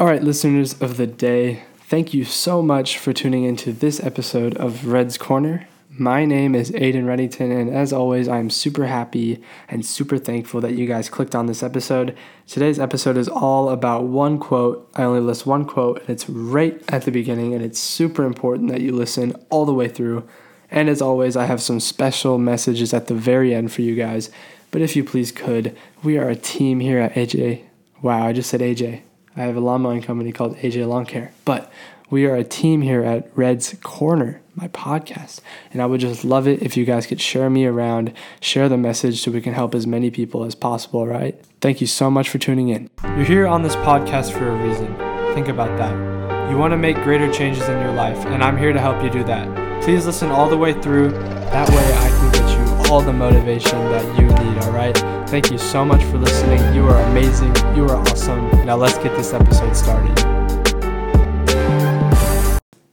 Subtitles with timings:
[0.00, 4.56] All right, listeners of the day, thank you so much for tuning into this episode
[4.56, 5.66] of Redd's Corner.
[5.90, 10.74] My name is Ayden Reddington, and as always, I'm super happy and super thankful that
[10.74, 12.16] you guys clicked on this episode.
[12.46, 14.88] Today's episode is all about one quote.
[14.94, 18.70] I only list one quote, and it's right at the beginning, and it's super important
[18.70, 20.28] that you listen all the way through.
[20.70, 24.30] And as always, I have some special messages at the very end for you guys.
[24.70, 27.64] But if you please could, we are a team here at AJ.
[28.00, 29.02] Wow, I just said AJ.
[29.38, 31.30] I have a lawn mowing company called AJ Lawn Care.
[31.44, 31.70] But
[32.10, 35.40] we are a team here at Redd's Corner, my podcast.
[35.72, 38.76] And I would just love it if you guys could share me around, share the
[38.76, 41.40] message so we can help as many people as possible, right?
[41.60, 42.90] Thank you so much for tuning in.
[43.04, 44.96] You're here on this podcast for a reason.
[45.34, 46.50] Think about that.
[46.50, 49.10] You want to make greater changes in your life, and I'm here to help you
[49.10, 49.84] do that.
[49.84, 51.10] Please listen all the way through.
[51.10, 52.57] That way I can get you
[52.90, 54.96] all the motivation that you need, all right?
[55.28, 56.74] Thank you so much for listening.
[56.74, 57.54] You are amazing.
[57.76, 58.48] You are awesome.
[58.64, 60.18] Now let's get this episode started.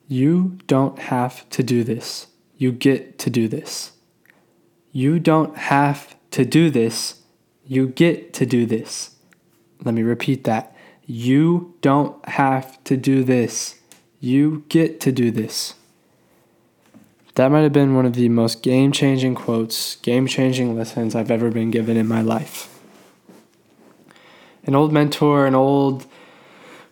[0.08, 2.28] You don't have to do this.
[2.58, 3.94] You get to do this.
[4.92, 7.22] You don't have to do this.
[7.66, 9.16] You get to do this.
[9.84, 10.76] Let me repeat that.
[11.06, 13.80] You don't have to do this.
[14.20, 15.76] You get to do this.
[17.36, 21.32] That might have been one of the most game changing quotes, game changing lessons I've
[21.32, 22.72] ever been given in my life.
[24.64, 26.06] An old mentor, an old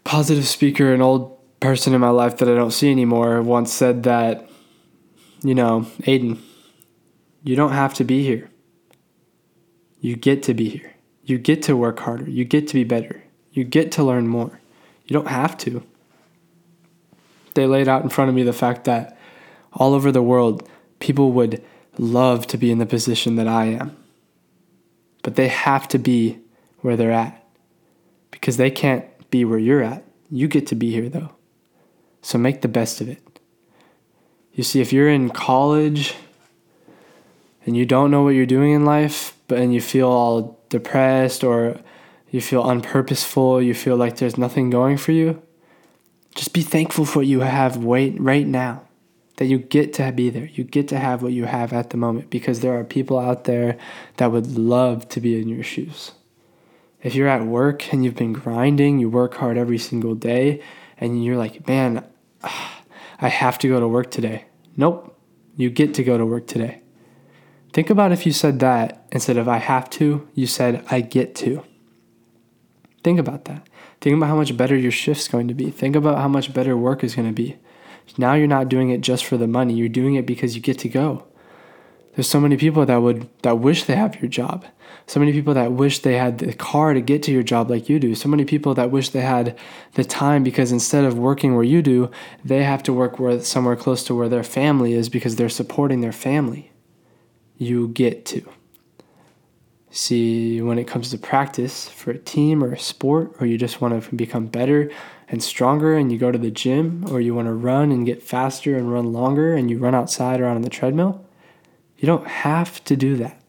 [0.04, 4.04] positive speaker, an old person in my life that I don't see anymore once said
[4.04, 4.50] that,
[5.44, 6.40] you know, Ayden,
[7.44, 8.50] you don't have to be here.
[10.02, 10.94] You get to be here.
[11.24, 12.30] You get to work harder.
[12.30, 13.24] You get to be better.
[13.54, 14.60] You get to learn more.
[15.06, 15.84] You don't have to.
[17.54, 19.18] They laid out in front of me the fact that
[19.74, 20.68] all over the world,
[21.00, 21.64] people would
[21.98, 23.96] love to be in the position that I am.
[25.22, 26.40] But they have to be
[26.82, 27.46] where they're at
[28.32, 30.04] because they can't be where you're at.
[30.30, 31.32] You get to be here though.
[32.22, 33.40] So make the best of it.
[34.54, 36.16] You see, if you're in college
[37.66, 41.44] and you don't know what you're doing in life, but and you feel all depressed
[41.44, 41.80] or
[42.30, 45.42] you feel unpurposeful, you feel like there's nothing going for you,
[46.36, 48.84] just be thankful for what you have wait right now.
[49.38, 50.46] That you get to be there.
[50.54, 53.46] You get to have what you have at the moment because there are people out
[53.46, 53.78] there
[54.18, 56.12] that would love to be in your shoes.
[57.02, 60.62] If you're at work and you've been grinding, you work hard every single day,
[60.98, 62.06] and you're like, man,
[62.44, 64.46] I have to go to work today.
[64.78, 65.18] Nope,
[65.56, 66.82] you get to go to work today.
[67.74, 71.36] Think about if you said that instead of I have to, you said I get
[71.36, 71.64] to.
[73.04, 73.68] Think about that.
[74.00, 75.72] Think about how much better your shift's going to be.
[75.72, 77.58] Think about how much better work is going to be.
[78.18, 80.80] Now you're not doing it just for the money, you're doing it because you get
[80.80, 81.26] to go.
[82.16, 84.66] There's so many people that would that wish they have your job.
[85.08, 87.90] So many people that wish they had the car to get to your job like
[87.90, 88.16] you do.
[88.16, 89.58] So many people that wish they had
[89.96, 92.12] the time because instead of working where you do,
[92.46, 96.02] they have to work where somewhere close to where their family is because they're supporting
[96.02, 96.72] their family.
[97.58, 98.48] You get to.
[99.96, 103.80] See, when it comes to practice for a team or a sport, or you just
[103.80, 104.90] want to become better
[105.28, 108.24] and stronger and you go to the gym, or you want to run and get
[108.24, 111.24] faster and run longer and you run outside or on the treadmill,
[112.00, 113.40] you don't have to do that.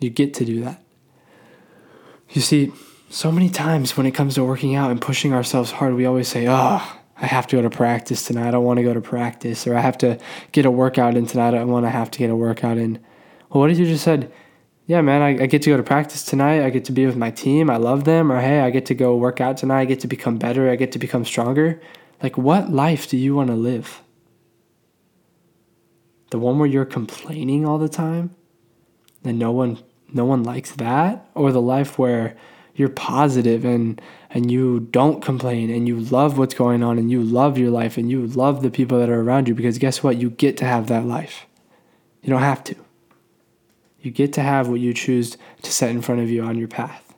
[0.00, 0.82] You get to do that.
[2.30, 2.72] You see,
[3.10, 6.28] so many times when it comes to working out and pushing ourselves hard, we always
[6.28, 8.48] say, oh, I have to go to practice tonight.
[8.48, 9.66] I don't want to go to practice.
[9.66, 10.18] Or I have to
[10.52, 11.48] get a workout in tonight.
[11.48, 13.04] I don't want to have to get a workout in.
[13.50, 14.32] Well, what if you just said,
[14.88, 16.64] yeah, man, I, I, get to go to practice tonight.
[16.64, 17.68] I get to be with my team.
[17.68, 18.32] I love them.
[18.32, 19.82] Or hey, I get to go work out tonight.
[19.82, 20.70] I get to become better.
[20.70, 21.78] I get to become stronger.
[22.22, 24.00] Like, what life do you want to live?
[26.30, 28.34] The one where you're complaining all the time
[29.22, 29.78] and no one
[30.10, 32.34] no one likes that or the life where
[32.74, 34.00] you're positive and
[34.30, 37.98] and you don't complain and you love what's going on and you love your life
[37.98, 40.64] and you love the people that are around you because guess what you get to
[40.64, 41.46] have that life
[42.22, 42.74] you don't have to
[44.08, 46.68] you get to have what you choose to set in front of you on your
[46.68, 47.14] path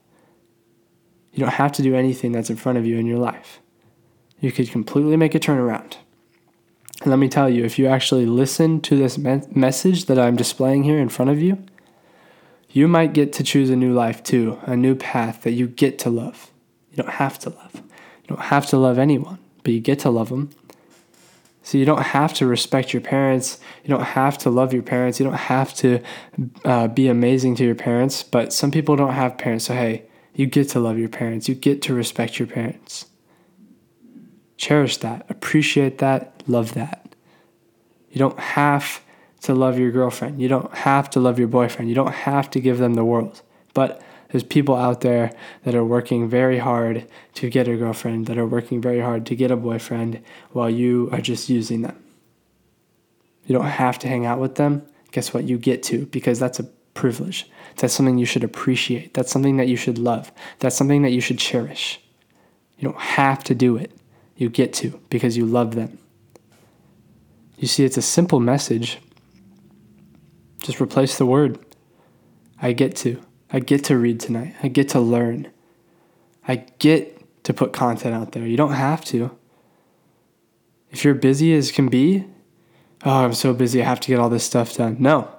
[1.32, 3.60] you don't have to do anything that's in front of you in your life
[4.40, 5.96] you could completely make a turnaround
[7.02, 10.36] and let me tell you if you actually listen to this me- message that i'm
[10.36, 11.62] displaying here in front of you
[12.72, 15.98] you might get to choose a new life too, a new path that you get
[16.00, 16.52] to love.
[16.90, 17.74] You don't have to love.
[17.74, 20.50] You don't have to love anyone, but you get to love them.
[21.70, 23.60] So you don't have to respect your parents.
[23.84, 25.20] You don't have to love your parents.
[25.20, 26.00] You don't have to
[26.64, 28.24] uh, be amazing to your parents.
[28.24, 29.66] But some people don't have parents.
[29.66, 30.02] So, hey,
[30.34, 31.48] you get to love your parents.
[31.48, 33.06] You get to respect your parents.
[34.56, 37.14] Cherish that, appreciate that, love that.
[38.10, 39.00] You don't have
[39.42, 40.42] to love your girlfriend.
[40.42, 41.88] You don't have to love your boyfriend.
[41.88, 43.42] You don't have to give them the world.
[43.74, 45.32] But There's people out there
[45.64, 49.34] that are working very hard to get a girlfriend, that are working very hard to
[49.34, 50.22] get a boyfriend,
[50.52, 52.02] while you are just using them.
[53.44, 54.86] You don't have to hang out with them.
[55.10, 55.44] Guess what?
[55.44, 56.64] You get to, because that's a
[56.94, 57.50] privilege.
[57.76, 59.14] That's something you should appreciate.
[59.14, 60.30] That's something that you should love.
[60.60, 62.00] That's something that you should cherish.
[62.78, 63.92] You don't have to do it.
[64.36, 65.98] You get to because you love them.
[67.58, 68.98] You see, it's a simple message.
[70.62, 71.58] Just replace the word.
[72.62, 73.20] I get to.
[73.52, 74.54] I get to read tonight.
[74.62, 75.50] I get to learn.
[76.46, 78.46] I get to put content out there.
[78.46, 79.36] You don't have to.
[80.90, 82.26] If you're busy as can be,
[83.04, 84.96] oh, I'm so busy, I have to get all this stuff done.
[84.98, 85.30] No.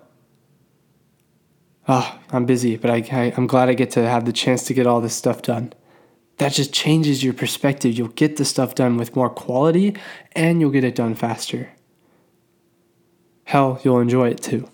[1.87, 4.73] Oh, I'm busy, but I, I, I'm glad I get to have the chance to
[4.73, 5.73] get all this stuff done.
[6.37, 7.97] That just changes your perspective.
[7.97, 9.95] You'll get the stuff done with more quality
[10.31, 11.69] and you'll get it done faster.
[13.43, 14.70] Hell, you'll enjoy it too.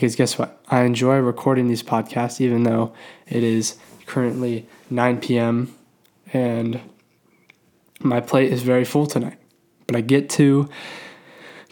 [0.00, 0.58] Because guess what?
[0.68, 2.94] I enjoy recording these podcasts, even though
[3.26, 3.76] it is
[4.06, 5.76] currently 9 p.m.
[6.32, 6.80] and
[8.00, 9.36] my plate is very full tonight.
[9.86, 10.70] But I get to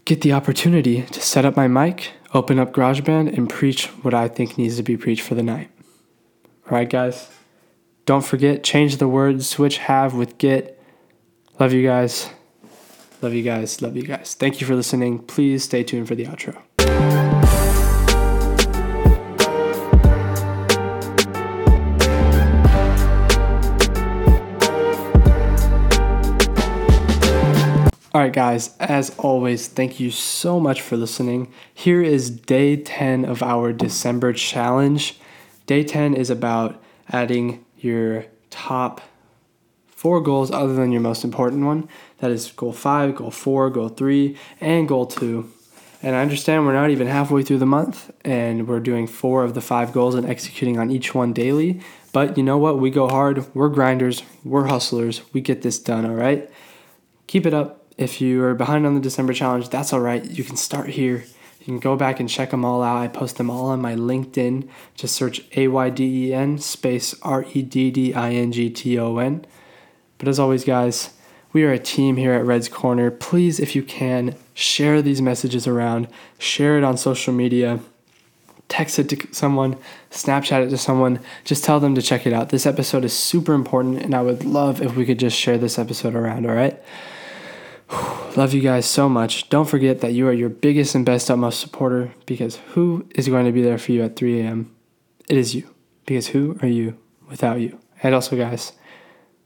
[0.05, 4.29] get the opportunity to set up my mic, open up GarageBand, and preach what I
[4.29, 5.71] think needs to be preached for the night.
[6.67, 7.31] All right, guys?
[8.05, 10.79] Don't forget, change the word, switch have with get.
[11.59, 12.29] Love you guys.
[13.23, 13.81] Love you guys.
[13.81, 14.35] Love you guys.
[14.35, 15.19] Thank you for listening.
[15.21, 16.68] Please stay tuned for the outro.
[28.29, 31.51] Right, guys, as always, thank you so much for listening.
[31.73, 35.19] Here is day 10 of our December challenge.
[35.65, 36.79] Day 10 is about
[37.11, 39.01] adding your top
[39.87, 41.89] four goals other than your most important one.
[42.19, 45.51] That is goal five, goal four, goal three, and goal two.
[46.03, 49.55] And I understand we're not even halfway through the month and we're doing four of
[49.55, 51.81] the five goals and executing on each one daily.
[52.13, 52.79] But you know what?
[52.79, 53.53] We go hard.
[53.55, 54.23] We're grinders.
[54.45, 55.23] We're hustlers.
[55.33, 56.51] We get this done, all right?
[57.27, 60.25] Keep it up if you are behind on the December challenge, that's all right.
[60.25, 61.25] You can start here.
[61.59, 62.97] You can go back and check them all out.
[62.97, 64.69] I post them all on my LinkedIn.
[64.95, 68.71] Just search A Y D E N space R E D D I N G
[68.71, 69.45] T O N.
[70.17, 71.11] But as always, guys,
[71.53, 73.11] we are a team here at Redd's Corner.
[73.11, 76.09] Please, if you can, share these messages around,
[76.39, 77.81] share it on social media,
[78.69, 79.77] text it to someone,
[80.11, 81.19] Snapchat it to someone.
[81.45, 82.51] Just tell them to check it out.
[82.51, 85.79] This episode is super important, and I would love if we could just share this
[85.79, 86.81] episode around, all right?
[87.91, 89.49] Love you guys so much.
[89.49, 93.47] Don't forget that you are your biggest and best utmost supporter because who is going
[93.47, 94.75] to be there for you at 3 a.m.?
[95.29, 95.75] It is you.
[96.07, 96.97] Because who are you
[97.29, 97.79] without you?
[98.03, 98.73] And also, guys,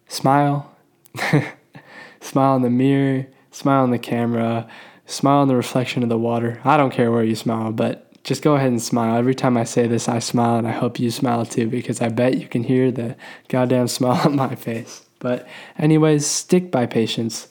[0.09, 0.77] smile.
[2.21, 4.69] smile in the mirror, smile in the camera,
[5.07, 6.61] smile in the reflection of the water.
[6.65, 9.17] I don't care where you smile, but just go ahead and smile.
[9.17, 12.09] Every time I say this, I smile, and I hope you smile too because I
[12.09, 13.17] bet you can hear the
[13.49, 15.05] goddamn smile on my face.
[15.19, 15.47] But,
[15.79, 17.49] anyways, stick by patience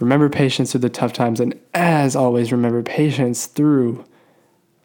[0.00, 4.04] Remember patience through the tough times, and as always, remember patience through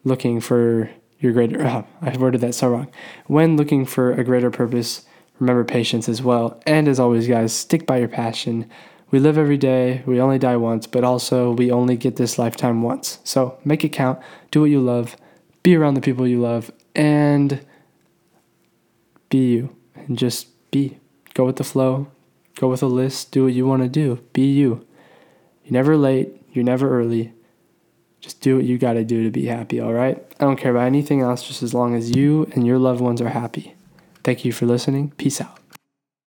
[0.03, 0.89] looking for
[1.19, 1.61] your greater.
[1.67, 2.87] Oh, I worded that so wrong.
[3.27, 5.05] When looking for a greater purpose,
[5.39, 6.61] remember patience as well.
[6.65, 8.69] And as always, guys, stick by your passion.
[9.11, 12.83] We live every day, we only die once, but also we only get this lifetime
[12.83, 13.19] once.
[13.23, 14.19] So make it count,
[14.51, 15.17] do what you love,
[15.63, 17.65] be around the people you love, and
[19.29, 19.75] be you.
[19.95, 20.99] And just be.
[21.33, 22.07] Go with the flow,
[22.55, 24.85] go with a list, do what you want to do, be you.
[25.69, 27.31] You're never late, you're never early.
[28.21, 30.17] Just do what you got to do to be happy, all right?
[30.39, 33.21] I don't care about anything else, just as long as you and your loved ones
[33.21, 33.75] are happy.
[34.23, 35.11] Thank you for listening.
[35.11, 35.58] Peace out.